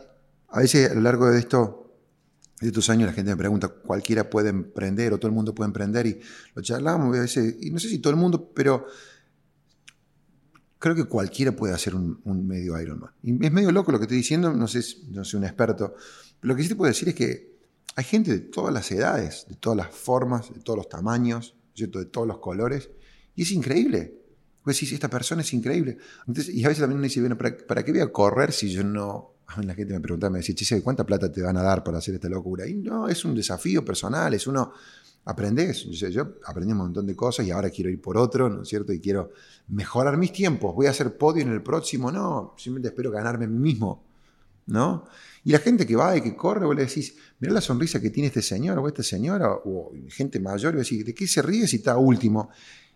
a 0.49 0.61
veces 0.61 0.91
a 0.91 0.95
lo 0.95 1.01
largo 1.01 1.31
de 1.31 1.39
esto 1.39 1.83
de 2.61 2.69
estos 2.69 2.89
años 2.89 3.07
la 3.07 3.13
gente 3.13 3.31
me 3.31 3.37
pregunta, 3.37 3.69
cualquiera 3.69 4.31
puede 4.31 4.49
emprender 4.49 5.13
o 5.13 5.19
todo 5.19 5.29
el 5.29 5.35
mundo 5.35 5.55
puede 5.55 5.69
emprender 5.69 6.07
y 6.07 6.21
lo 6.55 6.63
charlamos 6.63 7.15
a 7.15 7.21
veces, 7.21 7.57
y 7.61 7.71
no 7.71 7.79
sé 7.79 7.89
si 7.89 7.99
todo 7.99 8.13
el 8.13 8.19
mundo, 8.19 8.51
pero 8.55 8.87
creo 10.79 10.95
que 10.95 11.05
cualquiera 11.05 11.53
puede 11.53 11.75
hacer 11.75 11.95
un, 11.95 12.21
un, 12.25 12.47
medio 12.47 12.81
Ironman. 12.81 13.11
Y 13.23 13.45
es 13.45 13.53
medio 13.53 13.73
loco 13.73 13.93
lo 13.93 13.99
que 13.99 14.05
estoy 14.05 14.19
diciendo, 14.19 14.53
no 14.53 14.69
sé, 14.69 14.83
no 15.09 15.25
soy 15.25 15.39
un 15.39 15.45
experto, 15.45 15.95
pero 16.41 16.53
lo 16.53 16.57
que 16.57 16.63
sí 16.63 16.69
te 16.69 16.77
puedo 16.77 16.89
decir 16.89 17.09
es 17.09 17.15
que 17.15 17.57
hay 17.95 18.05
gente 18.05 18.31
de 18.31 18.41
todas 18.41 18.73
las 18.73 18.91
edades, 18.91 19.47
de 19.49 19.57
todas 19.57 19.77
las 19.77 19.89
formas, 19.89 20.53
de 20.53 20.61
todos 20.61 20.77
los 20.77 20.89
tamaños, 20.89 21.57
¿cierto? 21.75 21.99
de 21.99 22.07
todos 22.07 22.27
los 22.27 22.39
colores, 22.39 22.91
y 23.35 23.43
es 23.43 23.51
increíble. 23.53 24.23
Pues 24.63 24.79
sí, 24.79 24.93
esta 24.93 25.09
persona 25.09 25.43
es 25.43 25.53
increíble. 25.53 25.97
Y 26.27 26.65
a 26.65 26.69
veces 26.69 26.81
también 26.81 26.99
uno 26.99 27.05
dice, 27.05 27.21
bueno, 27.21 27.39
¿para, 27.39 27.57
¿para 27.57 27.85
qué 27.85 27.93
voy 27.93 28.01
a 28.01 28.13
correr 28.13 28.53
si 28.53 28.69
yo 28.69 28.83
no 28.83 29.36
a 29.47 29.61
mí 29.61 29.67
la 29.67 29.75
gente 29.75 29.95
me 29.95 30.01
preguntaba, 30.01 30.31
me 30.31 30.39
decía, 30.39 30.55
Chise, 30.55 30.83
¿cuánta 30.83 31.05
plata 31.05 31.31
te 31.31 31.43
van 31.43 31.57
a 31.57 31.63
dar 31.63 31.85
para 31.85 31.99
hacer 31.99 32.15
esta 32.15 32.29
locura? 32.29 32.67
Y 32.67 32.75
no, 32.75 33.09
es 33.09 33.25
un 33.25 33.35
desafío 33.35 33.85
personal, 33.85 34.35
es 34.35 34.47
uno, 34.47 34.73
aprendes. 35.25 35.85
Yo, 35.85 36.35
aprendí 36.45 36.73
un 36.73 36.79
montón 36.79 37.07
de 37.07 37.15
cosas 37.15 37.47
y 37.47 37.51
ahora 37.51 37.71
quiero 37.71 37.91
ir 37.91 38.01
por 38.01 38.17
otro, 38.17 38.49
¿no 38.49 38.63
es 38.63 38.69
cierto? 38.69 38.93
Y 38.93 39.01
quiero 39.01 39.33
mejorar 39.69 40.17
mis 40.17 40.33
tiempos. 40.33 40.75
Voy 40.75 40.87
a 40.87 40.91
hacer 40.91 41.17
podio 41.17 41.43
en 41.43 41.53
el 41.53 41.63
próximo, 41.63 42.11
no, 42.11 42.55
simplemente 42.57 42.89
espero 42.89 43.11
ganarme 43.11 43.47
mí 43.47 43.59
mismo, 43.59 44.05
¿no? 44.67 45.05
Y 45.45 45.53
la 45.53 45.59
gente 45.59 45.87
que 45.87 45.95
va 45.95 46.17
y 46.17 46.23
que 46.23 46.35
corre, 46.35 46.67
vos 46.67 46.75
le 46.75 46.87
decís, 46.87 47.15
mira 47.39 47.55
la 47.55 47.61
sonrisa 47.61 48.01
que 48.01 48.11
tiene 48.11 48.29
este 48.29 48.43
señor 48.43 48.79
o 48.79 48.89
esta 48.89 49.03
señora, 49.03 49.53
o 49.53 49.93
gente 50.09 50.41
mayor, 50.41 50.75
y 50.75 50.79
decís, 50.79 51.05
¿de 51.05 51.15
qué 51.15 51.27
se 51.27 51.41
ríe 51.43 51.69
si 51.69 51.77
está 51.77 51.97
último? 51.97 52.51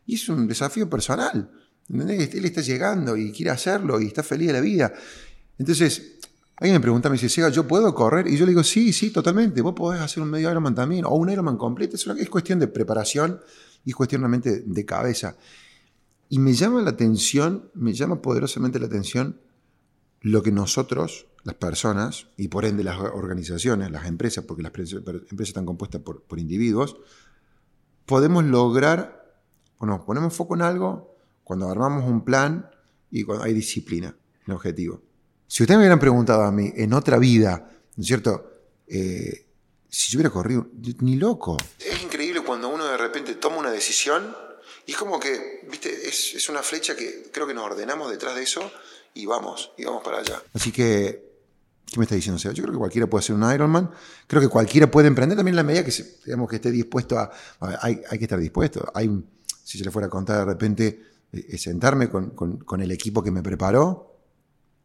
Y 0.06 0.17
es 0.17 0.29
un 0.29 0.49
desafío 0.49 0.91
personal. 0.91 1.49
¿entendés? 1.88 2.35
Él 2.35 2.44
está 2.44 2.61
llegando 2.61 3.17
y 3.17 3.32
quiere 3.32 3.50
hacerlo 3.50 4.00
y 4.00 4.06
está 4.06 4.23
feliz 4.23 4.49
de 4.49 4.52
la 4.52 4.61
vida. 4.61 4.93
Entonces, 5.58 6.20
Alguien 6.61 6.75
me 6.75 6.81
pregunta, 6.81 7.09
me 7.09 7.15
dice, 7.15 7.31
Sega, 7.31 7.49
¿yo 7.49 7.67
puedo 7.67 7.95
correr? 7.95 8.27
Y 8.27 8.37
yo 8.37 8.45
le 8.45 8.51
digo, 8.51 8.62
sí, 8.62 8.93
sí, 8.93 9.11
totalmente. 9.11 9.62
Vos 9.62 9.73
podés 9.75 10.03
hacer 10.03 10.23
un 10.23 10.29
medio 10.29 10.51
Ironman 10.51 10.75
también, 10.75 11.07
o 11.07 11.15
un 11.15 11.31
Ironman 11.31 11.57
completo. 11.57 11.97
Es, 11.97 12.07
una, 12.07 12.21
es 12.21 12.29
cuestión 12.29 12.59
de 12.59 12.69
preparación 12.69 13.41
y 13.83 13.91
es 13.91 13.97
cuestión 13.97 14.21
realmente 14.21 14.62
de 14.67 14.85
cabeza. 14.85 15.39
Y 16.29 16.39
me 16.39 16.53
llama 16.53 16.83
la 16.83 16.91
atención, 16.91 17.71
me 17.73 17.95
llama 17.95 18.21
poderosamente 18.21 18.79
la 18.79 18.87
atención 18.87 19.41
lo 20.21 20.43
que 20.43 20.53
nosotros, 20.53 21.29
las 21.45 21.55
personas, 21.55 22.27
y 22.37 22.49
por 22.49 22.67
ende 22.67 22.85
las 22.85 23.01
organizaciones, 23.01 23.91
las 23.91 24.07
empresas, 24.07 24.45
porque 24.45 24.62
las 24.62 24.73
empresas 24.75 25.49
están 25.49 25.65
compuestas 25.65 26.03
por, 26.03 26.25
por 26.25 26.39
individuos, 26.39 26.99
podemos 28.05 28.45
lograr, 28.45 29.43
o 29.79 29.87
nos 29.87 30.01
ponemos 30.01 30.35
foco 30.35 30.57
en 30.57 30.62
algo 30.62 31.17
cuando 31.43 31.71
armamos 31.71 32.05
un 32.05 32.23
plan 32.23 32.69
y 33.11 33.23
cuando 33.23 33.45
hay 33.45 33.55
disciplina 33.55 34.09
en 34.09 34.45
el 34.49 34.53
objetivo. 34.53 35.01
Si 35.50 35.64
ustedes 35.64 35.78
me 35.78 35.83
hubieran 35.83 35.99
preguntado 35.99 36.45
a 36.45 36.52
mí 36.52 36.73
en 36.76 36.92
otra 36.92 37.19
vida, 37.19 37.69
¿no 37.97 38.00
es 38.00 38.07
cierto? 38.07 38.52
Eh, 38.87 39.47
si 39.88 40.12
yo 40.12 40.19
hubiera 40.19 40.30
corrido, 40.30 40.69
ni 41.00 41.16
loco. 41.16 41.57
Es 41.80 42.00
increíble 42.04 42.42
cuando 42.42 42.69
uno 42.69 42.85
de 42.85 42.97
repente 42.97 43.35
toma 43.35 43.57
una 43.57 43.73
decisión 43.73 44.33
y 44.87 44.92
es 44.92 44.97
como 44.97 45.19
que, 45.19 45.66
viste, 45.69 46.09
es, 46.09 46.37
es 46.37 46.49
una 46.49 46.62
flecha 46.62 46.95
que 46.95 47.30
creo 47.33 47.49
que 47.49 47.54
nos 47.54 47.64
ordenamos 47.64 48.12
detrás 48.12 48.37
de 48.37 48.45
eso 48.45 48.71
y 49.12 49.26
vamos, 49.26 49.73
y 49.76 49.85
vamos 49.85 50.04
para 50.04 50.19
allá. 50.19 50.40
Así 50.54 50.71
que, 50.71 51.33
¿qué 51.85 51.99
me 51.99 52.04
está 52.04 52.14
diciendo? 52.14 52.37
O 52.37 52.38
sea, 52.40 52.52
yo 52.52 52.62
creo 52.62 52.75
que 52.75 52.78
cualquiera 52.78 53.09
puede 53.09 53.25
ser 53.25 53.35
un 53.35 53.52
Ironman, 53.52 53.90
creo 54.28 54.40
que 54.40 54.49
cualquiera 54.49 54.88
puede 54.88 55.09
emprender 55.09 55.37
también 55.37 55.54
en 55.54 55.57
la 55.57 55.64
medida 55.64 55.85
que, 55.85 55.90
se, 55.90 56.19
digamos, 56.26 56.49
que 56.49 56.57
esté 56.57 56.71
dispuesto 56.71 57.19
a... 57.19 57.28
a 57.59 57.66
ver, 57.66 57.76
hay, 57.83 58.00
hay, 58.09 58.19
que 58.19 58.25
estar 58.25 58.38
dispuesto. 58.38 58.88
Hay, 58.95 59.11
si 59.64 59.78
se 59.78 59.85
le 59.85 59.90
fuera 59.90 60.07
a 60.07 60.11
contar 60.11 60.38
de 60.38 60.45
repente, 60.45 61.02
eh, 61.33 61.59
sentarme 61.59 62.09
con, 62.09 62.30
con, 62.37 62.59
con 62.59 62.80
el 62.80 62.92
equipo 62.92 63.21
que 63.21 63.33
me 63.33 63.42
preparó, 63.42 64.10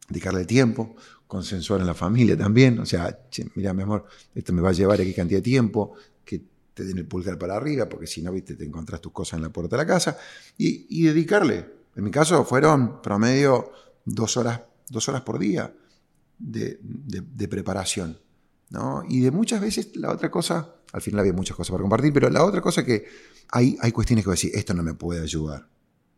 dedicarle 0.08 0.44
tiempo, 0.44 0.96
consensuar 1.26 1.80
en 1.80 1.86
la 1.86 1.94
familia 1.94 2.36
también, 2.36 2.78
o 2.78 2.86
sea, 2.86 3.18
mira, 3.54 3.72
mi 3.74 3.82
amor, 3.82 4.06
esto 4.34 4.52
me 4.52 4.62
va 4.62 4.70
a 4.70 4.72
llevar 4.72 5.00
aquí 5.00 5.12
cantidad 5.12 5.38
de 5.38 5.42
tiempo, 5.42 5.94
que 6.24 6.42
te 6.74 6.84
den 6.84 6.98
el 6.98 7.06
pulgar 7.06 7.38
para 7.38 7.56
arriba, 7.56 7.88
porque 7.88 8.06
si 8.06 8.22
no, 8.22 8.32
viste, 8.32 8.54
te 8.54 8.64
encontrás 8.64 9.00
tus 9.00 9.12
cosas 9.12 9.38
en 9.38 9.42
la 9.42 9.50
puerta 9.50 9.76
de 9.76 9.82
la 9.82 9.86
casa, 9.86 10.18
y, 10.56 10.86
y 10.88 11.04
dedicarle. 11.04 11.66
En 11.96 12.04
mi 12.04 12.10
caso 12.10 12.44
fueron 12.44 13.00
promedio 13.02 13.72
dos 14.04 14.36
horas, 14.36 14.60
dos 14.88 15.08
horas 15.08 15.22
por 15.22 15.38
día 15.38 15.74
de, 16.38 16.78
de, 16.80 17.48
preparación. 17.48 18.18
¿no? 18.70 19.02
Y 19.08 19.20
de 19.20 19.30
muchas 19.30 19.60
veces 19.60 19.96
la 19.96 20.10
otra 20.10 20.30
cosa, 20.30 20.74
al 20.92 21.00
final 21.00 21.20
había 21.20 21.32
muchas 21.32 21.56
cosas 21.56 21.70
para 21.72 21.82
compartir, 21.82 22.12
pero 22.12 22.28
la 22.30 22.44
otra 22.44 22.60
cosa 22.60 22.84
que 22.84 23.06
hay, 23.50 23.76
hay 23.80 23.92
cuestiones 23.92 24.24
que 24.24 24.30
vos 24.30 24.40
decís, 24.40 24.56
esto 24.56 24.74
no 24.74 24.82
me 24.82 24.94
puede 24.94 25.22
ayudar. 25.22 25.68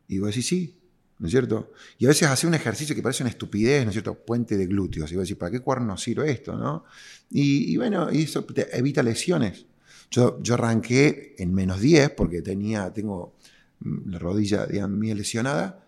Y 0.08 0.18
vos 0.18 0.28
decís, 0.28 0.46
sí, 0.46 0.78
¿no 1.18 1.26
es 1.26 1.30
cierto? 1.30 1.72
Y 1.98 2.04
a 2.06 2.08
veces 2.08 2.28
hace 2.28 2.46
un 2.46 2.54
ejercicio 2.54 2.94
que 2.94 3.02
parece 3.02 3.22
una 3.22 3.30
estupidez, 3.30 3.84
¿no 3.84 3.90
es 3.90 3.94
cierto? 3.94 4.14
Puente 4.14 4.56
de 4.56 4.66
glúteos. 4.66 5.10
Y 5.10 5.16
vos 5.16 5.24
decís, 5.24 5.36
¿para 5.36 5.50
qué 5.50 5.60
cuerno 5.60 5.96
sirve 5.96 6.30
esto, 6.30 6.56
no? 6.56 6.84
Y, 7.30 7.72
y, 7.72 7.76
bueno, 7.76 8.12
y 8.12 8.22
eso 8.22 8.46
evita 8.72 9.02
lesiones. 9.02 9.66
Yo, 10.10 10.40
yo 10.42 10.54
arranqué 10.54 11.34
en 11.38 11.52
menos 11.52 11.80
10 11.80 12.10
porque 12.10 12.40
tenía, 12.40 12.92
tengo 12.92 13.36
la 13.80 14.18
rodilla, 14.18 14.66
digamos, 14.66 14.98
mía 14.98 15.14
lesionada. 15.14 15.84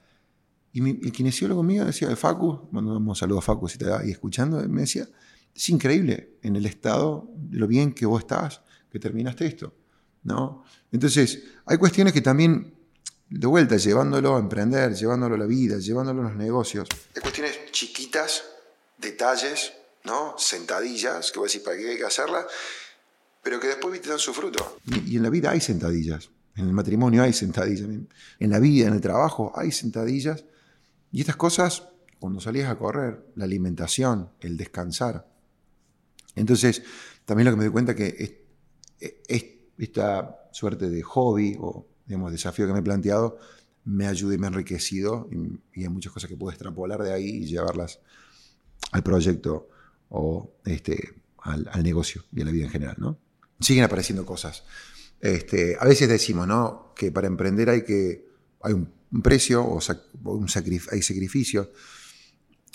Y 0.72 0.80
mi, 0.80 0.90
el 0.90 1.12
kinesiólogo 1.12 1.62
mío 1.62 1.84
decía, 1.84 2.08
de 2.08 2.16
Facu, 2.16 2.68
mandamos 2.72 3.02
un 3.02 3.16
saludo 3.16 3.38
a 3.38 3.42
Facu 3.42 3.68
si 3.68 3.78
te 3.78 3.90
ahí 3.92 4.10
escuchando, 4.10 4.66
me 4.68 4.82
decía, 4.82 5.08
es 5.54 5.68
increíble 5.68 6.38
en 6.42 6.56
el 6.56 6.66
estado 6.66 7.30
lo 7.50 7.66
bien 7.66 7.92
que 7.92 8.06
vos 8.06 8.20
estás, 8.20 8.62
que 8.90 8.98
terminaste 8.98 9.46
esto, 9.46 9.74
¿no? 10.22 10.64
Entonces, 10.92 11.44
hay 11.66 11.76
cuestiones 11.76 12.12
que 12.12 12.20
también 12.20 12.74
de 13.30 13.46
vuelta, 13.46 13.76
llevándolo 13.76 14.36
a 14.36 14.40
emprender, 14.40 14.94
llevándolo 14.94 15.36
a 15.36 15.38
la 15.38 15.46
vida, 15.46 15.78
llevándolo 15.78 16.22
a 16.22 16.24
los 16.24 16.36
negocios. 16.36 16.88
Hay 17.14 17.22
cuestiones 17.22 17.70
chiquitas, 17.70 18.42
detalles, 18.98 19.72
¿no? 20.04 20.34
Sentadillas, 20.36 21.30
que 21.30 21.38
voy 21.38 21.46
a 21.46 21.48
decir, 21.48 21.62
¿para 21.62 21.76
qué 21.76 21.90
hay 21.90 21.96
que 21.96 22.04
hacerlas? 22.04 22.46
Pero 23.42 23.60
que 23.60 23.68
después 23.68 24.00
te 24.02 24.08
dan 24.08 24.18
su 24.18 24.34
fruto. 24.34 24.78
Y, 24.86 25.14
y 25.14 25.16
en 25.16 25.22
la 25.22 25.30
vida 25.30 25.50
hay 25.52 25.60
sentadillas. 25.60 26.28
En 26.56 26.66
el 26.66 26.72
matrimonio 26.72 27.22
hay 27.22 27.32
sentadillas. 27.32 27.88
En 28.38 28.50
la 28.50 28.58
vida, 28.58 28.88
en 28.88 28.94
el 28.94 29.00
trabajo, 29.00 29.52
hay 29.54 29.70
sentadillas. 29.70 30.44
Y 31.12 31.20
estas 31.20 31.36
cosas, 31.36 31.84
cuando 32.18 32.40
salías 32.40 32.68
a 32.68 32.76
correr, 32.76 33.24
la 33.36 33.44
alimentación, 33.44 34.30
el 34.40 34.56
descansar. 34.56 35.26
Entonces, 36.34 36.82
también 37.24 37.46
lo 37.46 37.52
que 37.52 37.56
me 37.58 37.64
doy 37.64 37.72
cuenta 37.72 37.94
que 37.94 38.40
es, 38.98 39.44
esta 39.78 40.48
suerte 40.52 40.90
de 40.90 41.02
hobby 41.02 41.56
o 41.58 41.86
digamos, 42.10 42.32
desafío 42.32 42.66
que 42.66 42.72
me 42.72 42.80
he 42.80 42.82
planteado 42.82 43.38
me 43.84 44.06
ayuda 44.06 44.34
y 44.34 44.38
me 44.38 44.46
ha 44.46 44.48
enriquecido 44.48 45.28
y, 45.30 45.80
hay 45.80 45.88
muchas 45.88 46.12
cosas 46.12 46.28
que 46.28 46.36
puedo 46.36 46.50
extrapolar 46.50 47.02
de 47.02 47.12
ahí 47.12 47.28
y 47.28 47.46
llevarlas 47.46 48.00
al 48.92 49.02
proyecto 49.02 49.68
o 50.10 50.52
este, 50.64 51.14
al, 51.38 51.82
negocio 51.82 52.24
y 52.32 52.42
a 52.42 52.44
la 52.44 52.50
vida 52.50 52.64
en 52.64 52.70
general. 52.70 52.96
¿no? 52.98 53.18
Siguen 53.58 53.84
apareciendo 53.84 54.26
cosas. 54.26 54.64
Este, 55.20 55.76
a 55.78 55.84
veces 55.84 56.08
decimos 56.08 56.46
¿no? 56.46 56.92
que 56.94 57.12
para 57.12 57.26
emprender 57.26 57.70
hay, 57.70 57.84
que, 57.84 58.26
hay 58.62 58.72
un, 58.72 58.92
precio 59.22 59.62
o, 59.62 59.80
un 60.24 60.46
hay 60.92 61.02
sacrificio. 61.02 61.72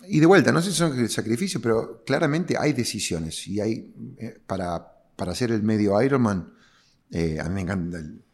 Y 0.08 0.20
de 0.20 0.26
vuelta, 0.26 0.52
no 0.52 0.62
sé 0.62 0.72
si 0.72 0.78
son 0.78 1.10
sacrificios, 1.10 1.62
pero 1.62 2.04
claramente 2.06 2.56
hay 2.58 2.74
decisiones. 2.74 3.48
Y 3.48 3.60
hay, 3.60 3.94
eh, 4.18 4.40
para, 4.46 4.86
para 5.16 5.32
hacer 5.32 5.52
el 5.52 5.64
medio 5.64 6.02
Ironman, 6.02 6.54
eh, 7.12 7.40
a 7.40 7.48
mí 7.50 7.56
me 7.56 7.62
encanta 7.62 7.98
el, 7.98 8.25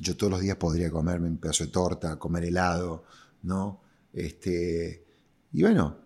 yo 0.00 0.16
todos 0.16 0.30
los 0.30 0.40
días 0.40 0.56
podría 0.56 0.90
comerme 0.90 1.28
un 1.28 1.38
pedazo 1.38 1.64
de 1.64 1.70
torta, 1.70 2.18
comer 2.18 2.44
helado, 2.44 3.04
¿no? 3.42 3.80
Este, 4.12 5.04
y 5.52 5.62
bueno, 5.62 5.96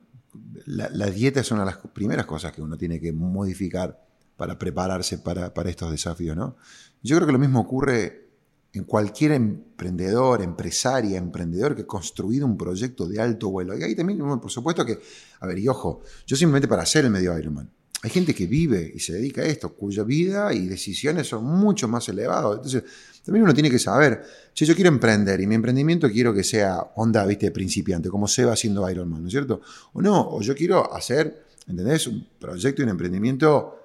la, 0.67 1.07
dieta 1.07 1.41
es 1.41 1.51
una 1.51 1.61
de 1.61 1.67
las 1.67 1.79
primeras 1.93 2.27
cosas 2.27 2.53
que 2.53 2.63
uno 2.63 2.77
tiene 2.77 3.01
que 3.01 3.13
modificar 3.13 4.07
para 4.37 4.59
prepararse 4.59 5.19
para, 5.19 5.53
estos 5.67 5.91
desafíos, 5.91 6.37
¿no? 6.37 6.57
Yo 7.03 7.17
creo 7.17 7.27
que 7.27 7.33
lo 7.33 7.39
mismo 7.39 7.61
ocurre 7.61 8.29
en 8.73 8.85
cualquier 8.85 9.33
emprendedor, 9.33 10.43
empresaria, 10.43 11.19
emprendedor 11.19 11.75
que 11.75 11.83
ha 11.83 11.87
construido 11.87 12.47
un 12.47 12.57
proyecto 12.57 13.09
de 13.09 13.21
alto 13.21 13.51
vuelo. 13.51 13.77
Y 13.77 13.83
ahí 13.83 13.97
también, 13.97 14.19
por 14.19 14.51
supuesto 14.51 14.87
que, 14.87 15.01
a 15.41 15.47
ver, 15.47 15.59
y 15.59 15.67
ojo, 15.69 16.03
yo 16.27 16.37
simplemente 16.37 16.69
para 16.69 16.83
hacer 16.83 17.05
el 17.05 17.11
medio 17.11 17.37
Ironman, 17.37 17.71
hay 18.03 18.11
gente 18.11 18.35
que 18.35 18.47
vive 18.47 18.91
y 18.95 18.99
se 18.99 19.13
dedica 19.13 19.43
a 19.43 19.45
esto, 19.45 19.75
cuya 19.75 20.05
vida 20.05 20.55
y 20.55 20.67
decisiones 20.67 21.29
son 21.29 21.45
mucho 21.45 21.87
más 21.87 22.09
elevados. 22.09 22.57
Entonces, 22.57 22.85
también 23.25 23.45
uno 23.45 23.53
tiene 23.53 23.71
que 23.71 23.79
saber, 23.79 24.23
si 24.55 24.65
yo 24.65 24.75
quiero 24.75 24.89
emprender 24.89 25.41
y 25.41 25.47
mi 25.47 25.55
emprendimiento 25.55 26.09
quiero 26.11 26.33
que 26.33 26.43
sea 26.43 26.79
onda, 26.97 27.27
viste, 27.27 27.51
principiante, 27.51 28.09
como 28.09 28.27
se 28.27 28.45
va 28.45 28.55
haciendo 28.55 28.89
Ironman, 28.89 29.23
¿no 29.23 29.29
es 29.29 29.33
cierto? 29.33 29.61
O 29.93 30.01
no, 30.01 30.31
o 30.31 30.41
yo 30.41 30.55
quiero 30.55 30.95
hacer, 30.95 31.45
¿entendés? 31.69 32.07
Un 32.07 32.27
proyecto 32.39 32.81
y 32.81 32.85
un 32.85 32.91
emprendimiento 32.91 33.77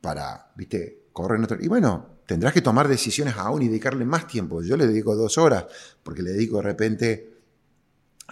para, 0.00 0.50
viste, 0.56 1.04
correr 1.12 1.40
en. 1.40 1.64
Y 1.64 1.68
bueno, 1.68 2.14
tendrás 2.26 2.52
que 2.52 2.60
tomar 2.60 2.88
decisiones 2.88 3.36
aún 3.36 3.62
y 3.62 3.68
dedicarle 3.68 4.04
más 4.04 4.26
tiempo. 4.26 4.62
Yo 4.62 4.76
le 4.76 4.88
dedico 4.88 5.14
dos 5.14 5.38
horas, 5.38 5.66
porque 6.02 6.22
le 6.22 6.32
dedico 6.32 6.56
de 6.56 6.62
repente 6.62 7.33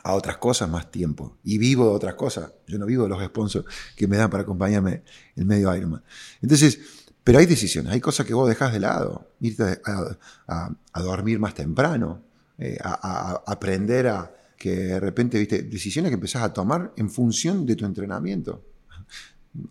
a 0.03 0.15
otras 0.15 0.37
cosas 0.39 0.69
más 0.69 0.91
tiempo. 0.91 1.37
Y 1.45 1.59
vivo 1.59 1.89
de 1.89 1.95
otras 1.95 2.15
cosas. 2.15 2.53
Yo 2.67 2.79
no 2.79 2.87
vivo 2.87 3.05
de 3.05 3.09
los 3.11 3.25
sponsors 3.25 3.67
que 3.97 4.07
me 4.07 4.17
dan 4.17 4.31
para 4.31 4.43
acompañarme 4.43 5.03
el 5.37 5.45
medio 5.45 5.75
Ironman. 5.75 6.03
Entonces, 6.41 6.79
pero 7.25 7.39
hay 7.39 7.47
decisiones, 7.47 7.93
hay 7.93 8.01
cosas 8.01 8.27
que 8.27 8.35
vos 8.35 8.49
dejás 8.49 8.73
de 8.73 8.81
lado. 8.81 9.29
Irte 9.41 9.81
a, 9.85 11.01
dormir 11.01 11.39
más 11.39 11.55
temprano, 11.55 12.23
eh, 12.59 12.79
a, 12.83 13.43
aprender 13.47 14.09
a 14.09 14.35
que 14.57 14.77
de 14.77 15.01
repente, 15.01 15.39
viste, 15.39 15.63
decisiones 15.63 16.11
que 16.11 16.15
empezás 16.15 16.43
a 16.43 16.53
tomar 16.53 16.93
en 16.97 17.11
función 17.11 17.67
de 17.67 17.77
tu 17.77 17.85
entrenamiento. 17.85 18.65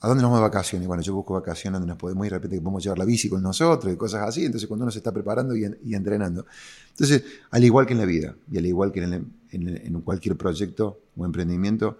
¿A 0.02 0.08
dónde 0.08 0.22
nos 0.22 0.30
vamos 0.30 0.40
de 0.40 0.50
vacaciones? 0.50 0.88
Bueno, 0.88 1.02
yo 1.02 1.16
busco 1.16 1.34
vacaciones 1.34 1.80
donde 1.80 1.92
nos 1.92 1.98
podemos 1.98 2.24
ir, 2.28 2.32
de 2.32 2.38
repente 2.38 2.62
podemos 2.62 2.84
llevar 2.84 3.00
la 3.00 3.06
bici 3.06 3.28
con 3.30 3.42
nosotros 3.42 3.92
y 3.92 3.98
cosas 3.98 4.28
así. 4.28 4.46
Entonces, 4.46 4.68
cuando 4.68 4.84
uno 4.84 4.92
se 4.92 5.00
está 5.00 5.12
preparando 5.12 5.56
y, 5.56 5.66
entrenando. 5.96 6.46
Entonces, 6.90 7.24
al 7.50 7.64
igual 7.64 7.88
que 7.88 7.94
en 7.94 8.00
la 8.00 8.06
vida 8.06 8.36
y 8.52 8.60
al 8.60 8.66
igual 8.68 8.92
que 8.92 9.02
en, 9.02 10.02
cualquier 10.02 10.38
proyecto 10.38 11.02
o 11.18 11.26
emprendimiento, 11.26 11.98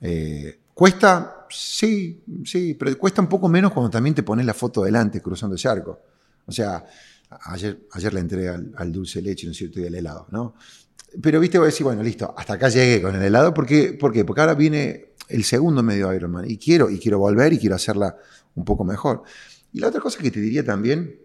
eh, 0.00 0.58
¿cuesta? 0.74 1.46
Sí, 1.48 2.22
sí, 2.44 2.74
pero 2.74 2.98
cuesta 2.98 3.22
un 3.22 3.28
poco 3.28 3.48
menos 3.48 3.72
cuando 3.72 3.90
también 3.90 4.16
te 4.16 4.24
pones 4.24 4.44
la 4.44 4.54
foto 4.54 4.82
delante 4.82 5.20
cruzando 5.22 5.54
ese 5.54 5.68
arco. 5.68 6.00
O 6.46 6.50
sea, 6.50 6.84
ayer, 7.44 7.86
ayer 7.92 8.14
le 8.14 8.20
entré 8.20 8.48
al, 8.48 8.90
dulce 8.90 9.22
leche, 9.22 9.46
¿no 9.46 9.52
es 9.52 9.58
cierto? 9.58 9.78
Y 9.78 9.86
al 9.86 9.94
helado, 9.94 10.26
¿no? 10.30 10.54
Pero, 11.20 11.38
viste, 11.40 11.58
voy 11.58 11.66
a 11.66 11.70
decir, 11.70 11.84
bueno, 11.84 12.02
listo, 12.02 12.34
hasta 12.36 12.54
acá 12.54 12.68
llegué 12.68 13.02
con 13.02 13.14
el 13.14 13.22
helado. 13.22 13.52
¿Por 13.52 13.66
qué? 13.66 13.92
¿Por 13.92 14.12
qué? 14.12 14.24
Porque 14.24 14.40
ahora 14.40 14.54
viene 14.54 15.11
el 15.32 15.44
segundo 15.44 15.82
medio 15.82 16.12
Ironman 16.12 16.48
y 16.48 16.58
quiero, 16.58 16.90
y 16.90 16.98
quiero 16.98 17.18
volver 17.18 17.52
y 17.52 17.58
quiero 17.58 17.74
hacerla 17.74 18.16
un 18.54 18.64
poco 18.64 18.84
mejor. 18.84 19.22
Y 19.72 19.80
la 19.80 19.88
otra 19.88 20.00
cosa 20.00 20.20
que 20.22 20.30
te 20.30 20.40
diría 20.40 20.64
también, 20.64 21.18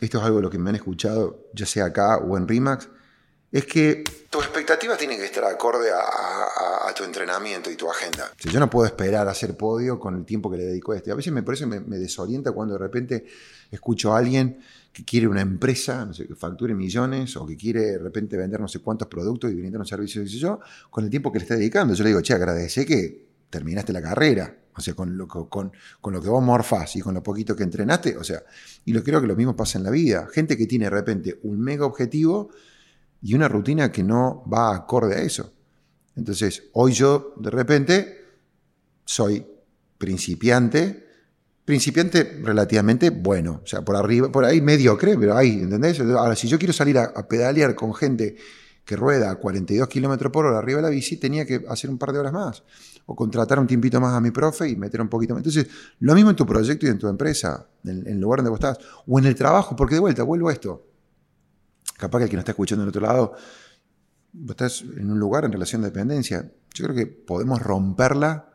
esto 0.00 0.18
es 0.18 0.24
algo 0.24 0.38
de 0.38 0.42
lo 0.42 0.50
que 0.50 0.58
me 0.58 0.70
han 0.70 0.76
escuchado, 0.76 1.48
ya 1.54 1.66
sea 1.66 1.86
acá 1.86 2.18
o 2.18 2.36
en 2.36 2.46
RIMAX, 2.46 2.88
es 3.52 3.64
que 3.64 4.04
tus 4.28 4.44
expectativas 4.44 4.98
tienen 4.98 5.18
que 5.18 5.24
estar 5.24 5.44
acorde 5.44 5.90
a, 5.92 6.92
tu 6.96 7.04
entrenamiento 7.04 7.70
y 7.70 7.76
tu 7.76 7.90
agenda. 7.90 8.32
Si 8.38 8.48
yo 8.48 8.58
no 8.58 8.70
puedo 8.70 8.86
esperar 8.86 9.28
a 9.28 9.32
hacer 9.32 9.54
podio 9.54 10.00
con 10.00 10.16
el 10.16 10.24
tiempo 10.24 10.50
que 10.50 10.56
le 10.56 10.64
dedico 10.64 10.92
a 10.92 10.96
este. 10.96 11.10
A 11.10 11.14
veces 11.14 11.30
me 11.30 11.42
parece 11.42 11.66
me, 11.66 11.78
me 11.80 11.98
desorienta 11.98 12.52
cuando 12.52 12.72
de 12.72 12.78
repente 12.78 13.26
escucho 13.70 14.14
a 14.14 14.18
alguien 14.18 14.60
que 14.94 15.04
quiere 15.04 15.28
una 15.28 15.42
empresa, 15.42 16.06
no 16.06 16.14
sé, 16.14 16.26
que 16.26 16.34
facture 16.34 16.74
millones 16.74 17.36
o 17.36 17.46
que 17.46 17.54
quiere 17.54 17.80
de 17.82 17.98
repente 17.98 18.38
vender 18.38 18.60
no 18.60 18.68
sé 18.68 18.78
cuántos 18.78 19.08
productos 19.08 19.50
y 19.52 19.54
brindar 19.54 19.78
un 19.78 19.86
servicio, 19.86 20.22
dice 20.22 20.38
yo, 20.38 20.58
con 20.88 21.04
el 21.04 21.10
tiempo 21.10 21.30
que 21.30 21.38
le 21.38 21.42
está 21.42 21.54
dedicando. 21.54 21.92
Yo 21.92 22.02
le 22.02 22.10
digo, 22.10 22.22
che, 22.22 22.32
agradece 22.32 22.86
que 22.86 23.26
terminaste 23.50 23.92
la 23.92 24.00
carrera, 24.00 24.56
o 24.74 24.80
sea, 24.80 24.94
con 24.94 25.18
lo, 25.18 25.28
que, 25.28 25.38
con, 25.50 25.70
con 26.00 26.14
lo 26.14 26.22
que 26.22 26.30
vos 26.30 26.42
morfás 26.42 26.96
y 26.96 27.00
con 27.00 27.12
lo 27.12 27.22
poquito 27.22 27.54
que 27.54 27.62
entrenaste, 27.62 28.16
o 28.16 28.24
sea, 28.24 28.42
y 28.86 28.94
lo 28.94 29.02
creo 29.02 29.20
que 29.20 29.26
lo 29.26 29.36
mismo 29.36 29.54
pasa 29.54 29.76
en 29.76 29.84
la 29.84 29.90
vida. 29.90 30.28
Gente 30.32 30.56
que 30.56 30.66
tiene 30.66 30.86
de 30.86 30.90
repente 30.90 31.40
un 31.42 31.60
mega 31.60 31.84
objetivo 31.84 32.48
y 33.22 33.34
una 33.34 33.48
rutina 33.48 33.90
que 33.90 34.02
no 34.02 34.44
va 34.52 34.74
acorde 34.74 35.16
a 35.16 35.22
eso. 35.22 35.52
Entonces, 36.16 36.64
hoy 36.72 36.92
yo 36.92 37.34
de 37.36 37.50
repente 37.50 38.24
soy 39.04 39.46
principiante, 39.98 41.06
principiante 41.64 42.40
relativamente 42.42 43.10
bueno, 43.10 43.60
o 43.62 43.66
sea, 43.66 43.82
por 43.82 43.96
arriba, 43.96 44.30
por 44.30 44.44
ahí 44.44 44.60
mediocre, 44.60 45.16
pero 45.18 45.36
ahí, 45.36 45.60
¿entendés? 45.60 46.00
Ahora, 46.00 46.34
si 46.34 46.48
yo 46.48 46.58
quiero 46.58 46.72
salir 46.72 46.98
a, 46.98 47.12
pedalear 47.28 47.74
con 47.74 47.94
gente 47.94 48.36
que 48.84 48.96
rueda 48.96 49.30
a 49.30 49.34
42 49.36 49.88
kilómetros 49.88 50.32
por 50.32 50.46
hora 50.46 50.58
arriba 50.58 50.76
de 50.76 50.82
la 50.84 50.90
bici, 50.90 51.16
tenía 51.16 51.44
que 51.44 51.64
hacer 51.68 51.90
un 51.90 51.98
par 51.98 52.12
de 52.12 52.20
horas 52.20 52.32
más, 52.32 52.62
o 53.06 53.16
contratar 53.16 53.58
un 53.58 53.66
tiempito 53.66 54.00
más 54.00 54.14
a 54.14 54.20
mi 54.20 54.30
profe 54.30 54.68
y 54.68 54.76
meter 54.76 55.00
un 55.00 55.08
poquito 55.08 55.34
más. 55.34 55.40
Entonces, 55.40 55.66
lo 56.00 56.14
mismo 56.14 56.30
en 56.30 56.36
tu 56.36 56.46
proyecto 56.46 56.86
y 56.86 56.90
en 56.90 56.98
tu 56.98 57.08
empresa, 57.08 57.66
en, 57.84 58.06
el 58.06 58.20
lugar 58.20 58.38
donde 58.38 58.50
vos 58.50 58.60
estás, 58.60 58.78
o 59.06 59.18
en 59.18 59.26
el 59.26 59.34
trabajo, 59.34 59.74
porque 59.74 59.96
de 59.96 60.00
vuelta, 60.00 60.22
vuelvo 60.22 60.48
a 60.48 60.52
esto. 60.52 60.95
Capaz 61.96 62.18
que 62.18 62.24
el 62.24 62.30
que 62.30 62.36
nos 62.36 62.42
está 62.42 62.52
escuchando 62.52 62.82
en 62.82 62.88
otro 62.88 63.02
lado, 63.02 63.34
vos 64.32 64.50
estás 64.50 64.82
en 64.82 65.10
un 65.10 65.18
lugar 65.18 65.44
en 65.44 65.52
relación 65.52 65.82
de 65.82 65.88
dependencia. 65.88 66.50
Yo 66.74 66.84
creo 66.84 66.96
que 66.96 67.06
podemos 67.06 67.62
romperla 67.62 68.50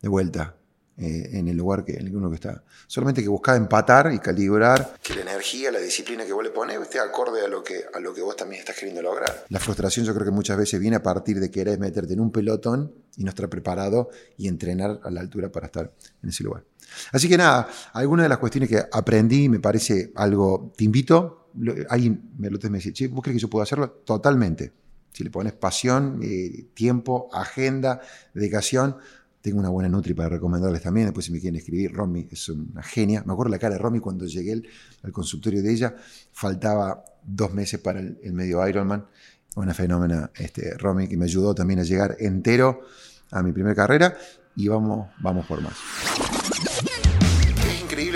de 0.00 0.08
vuelta 0.08 0.56
eh, 0.98 1.38
en 1.38 1.46
el 1.48 1.58
lugar 1.58 1.84
que, 1.84 1.92
en 1.92 2.06
el 2.06 2.10
que 2.10 2.16
uno 2.16 2.30
que 2.30 2.36
está. 2.36 2.64
Solamente 2.86 3.22
que 3.22 3.28
buscar 3.28 3.56
empatar 3.56 4.10
y 4.14 4.18
calibrar. 4.18 4.94
Que 5.02 5.14
la 5.14 5.20
energía, 5.20 5.70
la 5.70 5.78
disciplina 5.78 6.24
que 6.24 6.32
vos 6.32 6.42
le 6.42 6.48
pones 6.48 6.80
esté 6.80 6.98
acorde 6.98 7.44
a 7.44 7.48
lo, 7.48 7.62
que, 7.62 7.84
a 7.92 8.00
lo 8.00 8.14
que 8.14 8.22
vos 8.22 8.34
también 8.34 8.60
estás 8.60 8.76
queriendo 8.76 9.02
lograr. 9.02 9.44
La 9.50 9.60
frustración 9.60 10.06
yo 10.06 10.14
creo 10.14 10.24
que 10.24 10.30
muchas 10.30 10.56
veces 10.56 10.80
viene 10.80 10.96
a 10.96 11.02
partir 11.02 11.38
de 11.38 11.50
querer 11.50 11.78
meterte 11.78 12.14
en 12.14 12.20
un 12.20 12.32
pelotón 12.32 12.94
y 13.16 13.24
no 13.24 13.28
estar 13.28 13.46
preparado 13.50 14.08
y 14.38 14.48
entrenar 14.48 15.00
a 15.02 15.10
la 15.10 15.20
altura 15.20 15.52
para 15.52 15.66
estar 15.66 15.92
en 16.22 16.30
ese 16.30 16.44
lugar. 16.44 16.64
Así 17.12 17.28
que 17.28 17.36
nada, 17.36 17.68
algunas 17.92 18.24
de 18.24 18.28
las 18.30 18.38
cuestiones 18.38 18.70
que 18.70 18.82
aprendí 18.90 19.50
me 19.50 19.60
parece 19.60 20.12
algo, 20.14 20.72
te 20.78 20.84
invito, 20.84 21.45
alguien 21.88 22.30
me 22.38 22.50
lo 22.50 22.58
me 22.70 22.78
dice, 22.78 22.92
che, 22.92 23.08
¿vos 23.08 23.22
crees 23.22 23.36
que 23.36 23.42
yo 23.42 23.50
puedo 23.50 23.62
hacerlo? 23.62 23.90
Totalmente. 24.04 24.72
Si 25.12 25.24
le 25.24 25.30
pones 25.30 25.54
pasión, 25.54 26.20
eh, 26.22 26.66
tiempo, 26.74 27.28
agenda, 27.32 28.00
dedicación, 28.34 28.96
tengo 29.40 29.60
una 29.60 29.68
buena 29.68 29.88
Nutri 29.88 30.12
para 30.12 30.28
recomendarles 30.28 30.82
también. 30.82 31.06
Después, 31.06 31.26
si 31.26 31.32
me 31.32 31.38
quieren 31.38 31.56
escribir, 31.56 31.92
Romy 31.92 32.26
es 32.30 32.48
una 32.48 32.82
genia. 32.82 33.22
Me 33.24 33.32
acuerdo 33.32 33.50
la 33.50 33.60
cara 33.60 33.74
de 33.74 33.78
Romy 33.78 34.00
cuando 34.00 34.26
llegué 34.26 34.60
al 35.04 35.12
consultorio 35.12 35.62
de 35.62 35.72
ella. 35.72 35.94
Faltaba 36.32 37.04
dos 37.22 37.54
meses 37.54 37.78
para 37.78 38.00
el, 38.00 38.32
medio 38.32 38.66
Ironman. 38.66 39.06
Una 39.54 39.72
fenómena, 39.72 40.32
este, 40.34 40.76
Romy, 40.76 41.06
que 41.06 41.16
me 41.16 41.26
ayudó 41.26 41.54
también 41.54 41.78
a 41.78 41.84
llegar 41.84 42.16
entero 42.18 42.80
a 43.30 43.40
mi 43.42 43.52
primera 43.52 43.76
carrera. 43.76 44.18
Y 44.56 44.66
vamos, 44.66 45.10
vamos 45.20 45.46
por 45.46 45.62
más 45.62 45.76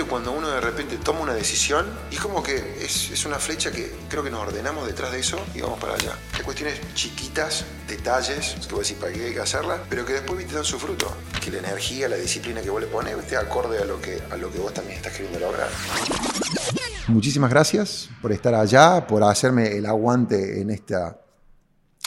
cuando 0.07 0.31
uno 0.31 0.47
de 0.47 0.61
repente 0.61 0.97
toma 0.97 1.21
una 1.21 1.33
decisión 1.33 1.87
y 2.11 2.15
como 2.17 2.43
que 2.43 2.55
es, 2.83 3.25
una 3.25 3.39
flecha 3.39 3.71
que 3.71 3.91
creo 4.07 4.23
que 4.23 4.29
nos 4.29 4.41
ordenamos 4.41 4.85
detrás 4.85 5.11
de 5.11 5.19
eso 5.19 5.43
y 5.55 5.61
vamos 5.61 5.79
para 5.79 5.95
allá. 5.95 6.15
Hay 6.33 6.43
cuestiones 6.43 6.79
chiquitas, 6.93 7.65
detalles, 7.87 8.57
que 8.67 8.69
voy 8.69 8.77
a 8.77 8.81
decir 8.81 8.97
para 8.97 9.11
qué 9.11 9.25
hay 9.25 9.33
que 9.33 9.39
hacerlas, 9.39 9.79
pero 9.89 10.05
que 10.05 10.13
después 10.13 10.45
te 10.47 10.53
dan 10.53 10.63
su 10.63 10.77
fruto. 10.77 11.11
Que 11.43 11.49
la 11.49 11.57
energía, 11.57 12.07
la 12.07 12.15
disciplina 12.15 12.61
que 12.61 12.69
vos 12.69 12.79
le 12.79 12.87
pones 12.87 13.17
esté 13.17 13.37
acorde 13.37 13.79
a 13.79 13.85
lo, 13.85 13.99
que, 13.99 14.21
a 14.29 14.37
lo 14.37 14.51
que 14.51 14.59
vos 14.59 14.71
también 14.71 14.97
estás 14.97 15.13
queriendo 15.13 15.39
lograr. 15.39 15.69
Muchísimas 17.07 17.49
gracias 17.49 18.09
por 18.21 18.31
estar 18.31 18.53
allá, 18.53 19.07
por 19.07 19.23
hacerme 19.23 19.75
el 19.75 19.87
aguante 19.87 20.61
en 20.61 20.69
esta 20.69 21.17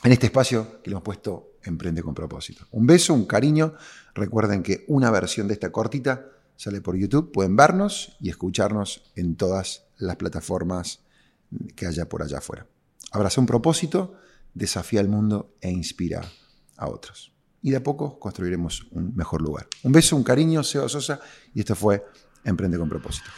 en 0.04 0.12
este 0.12 0.26
espacio 0.26 0.80
que 0.82 0.90
le 0.90 0.92
hemos 0.92 1.02
puesto 1.02 1.54
Emprende 1.64 2.02
con 2.02 2.14
propósito. 2.14 2.66
Un 2.72 2.86
beso, 2.86 3.14
un 3.14 3.24
cariño. 3.24 3.74
Recuerden 4.14 4.62
que 4.62 4.84
una 4.88 5.10
versión 5.10 5.48
de 5.48 5.54
esta 5.54 5.72
cortita 5.72 6.26
sale 6.56 6.80
por 6.80 6.96
YouTube. 6.96 7.32
Pueden 7.32 7.56
vernos 7.56 8.16
y 8.20 8.30
escucharnos 8.30 9.02
en 9.14 9.36
todas 9.36 9.84
las 9.98 10.16
plataformas 10.16 11.00
que 11.76 11.86
haya 11.86 12.08
por 12.08 12.22
allá 12.22 12.38
afuera. 12.38 12.66
Abraza 13.12 13.40
un 13.40 13.46
propósito, 13.46 14.14
desafía 14.54 15.00
al 15.00 15.08
mundo 15.08 15.54
e 15.60 15.70
inspira 15.70 16.22
a 16.76 16.88
otros. 16.88 17.32
Y 17.62 17.70
de 17.70 17.76
a 17.76 17.82
poco 17.82 18.18
construiremos 18.18 18.86
un 18.90 19.14
mejor 19.14 19.40
lugar. 19.40 19.66
Un 19.82 19.92
beso, 19.92 20.16
un 20.16 20.24
cariño, 20.24 20.62
Seba 20.62 20.88
Sosa, 20.88 21.20
y 21.54 21.60
esto 21.60 21.74
fue 21.74 22.04
Emprende 22.44 22.78
con 22.78 22.88
propósito. 22.88 23.30